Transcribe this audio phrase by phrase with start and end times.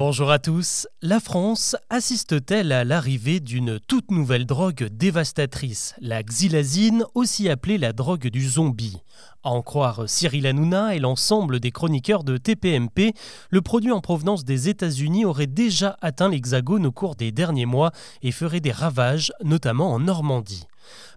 [0.00, 0.88] Bonjour à tous.
[1.02, 7.92] La France assiste-t-elle à l'arrivée d'une toute nouvelle drogue dévastatrice, la xylazine, aussi appelée la
[7.92, 8.96] drogue du zombie?
[9.44, 13.12] À en croire Cyril Hanouna et l'ensemble des chroniqueurs de TPMP,
[13.50, 17.92] le produit en provenance des États-Unis aurait déjà atteint l'Hexagone au cours des derniers mois
[18.22, 20.64] et ferait des ravages, notamment en Normandie.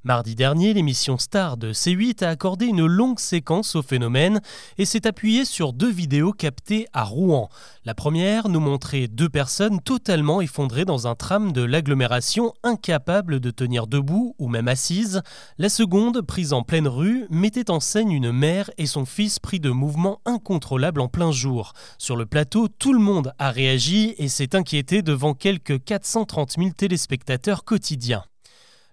[0.05, 4.41] Mardi dernier, l'émission Star de C8 a accordé une longue séquence au phénomène
[4.77, 7.47] et s'est appuyée sur deux vidéos captées à Rouen.
[7.85, 13.49] La première nous montrait deux personnes totalement effondrées dans un tram de l'agglomération, incapables de
[13.49, 15.21] tenir debout ou même assises.
[15.57, 19.61] La seconde, prise en pleine rue, mettait en scène une mère et son fils pris
[19.61, 21.71] de mouvements incontrôlables en plein jour.
[21.97, 26.69] Sur le plateau, tout le monde a réagi et s'est inquiété devant quelques 430 000
[26.71, 28.23] téléspectateurs quotidiens.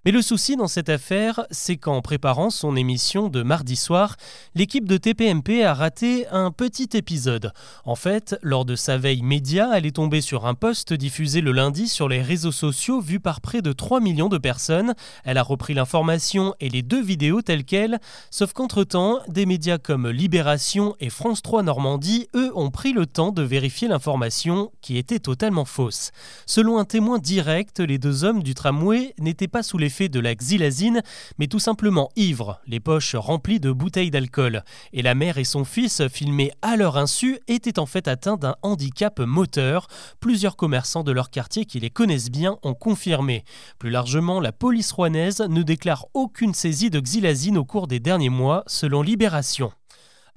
[0.06, 4.16] Mais le souci dans cette affaire, c'est qu'en préparant son émission de mardi soir,
[4.54, 7.52] l'équipe de TPMP a raté un petit épisode.
[7.84, 11.52] En fait, lors de sa veille média, elle est tombée sur un post diffusé le
[11.52, 14.94] lundi sur les réseaux sociaux vu par près de 3 millions de personnes.
[15.22, 20.08] Elle a repris l'information et les deux vidéos telles quelles, sauf qu'entre-temps, des médias comme
[20.08, 25.18] Libération et France 3 Normandie, eux, ont pris le temps de vérifier l'information qui était
[25.18, 26.10] totalement fausse.
[26.46, 30.20] Selon un témoin direct, les deux hommes du tramway n'étaient pas sous les fait de
[30.20, 31.02] la xylazine,
[31.38, 34.64] mais tout simplement ivres, les poches remplies de bouteilles d'alcool.
[34.92, 38.56] Et la mère et son fils, filmés à leur insu, étaient en fait atteints d'un
[38.62, 39.86] handicap moteur.
[40.20, 43.44] Plusieurs commerçants de leur quartier qui les connaissent bien ont confirmé.
[43.78, 48.30] Plus largement, la police rouennaise ne déclare aucune saisie de xylazine au cours des derniers
[48.30, 49.72] mois, selon Libération.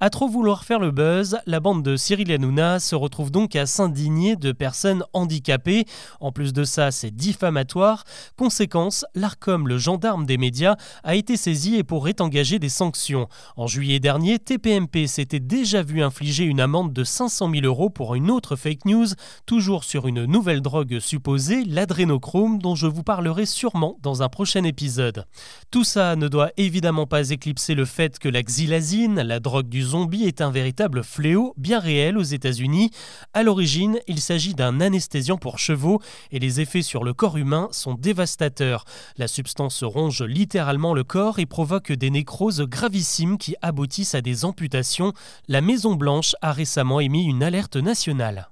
[0.03, 3.65] À trop vouloir faire le buzz, la bande de Cyril Hanouna se retrouve donc à
[3.65, 5.85] s'indigner de personnes handicapées.
[6.19, 8.03] En plus de ça, c'est diffamatoire.
[8.35, 13.29] Conséquence, l'ARCOM, le gendarme des médias, a été saisi et pourrait engager des sanctions.
[13.55, 18.13] En juillet dernier, TPMP s'était déjà vu infliger une amende de 500 000 euros pour
[18.13, 19.07] une autre fake news,
[19.45, 24.65] toujours sur une nouvelle drogue supposée, l'adrénochrome, dont je vous parlerai sûrement dans un prochain
[24.65, 25.27] épisode.
[25.71, 29.92] Tout ça ne doit évidemment pas éclipser le fait que la xylazine, la drogue du
[29.93, 32.89] zombie est un véritable fléau bien réel aux États-Unis.
[33.36, 37.67] À l'origine, il s'agit d'un anesthésiant pour chevaux et les effets sur le corps humain
[37.70, 38.86] sont dévastateurs.
[39.17, 44.45] La substance ronge littéralement le corps et provoque des nécroses gravissimes qui aboutissent à des
[44.45, 45.14] amputations.
[45.48, 48.49] La Maison Blanche a récemment émis une alerte nationale.